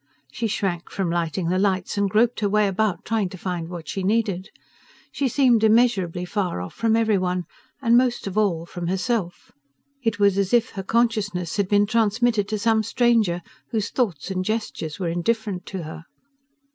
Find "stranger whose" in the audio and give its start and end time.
12.81-13.91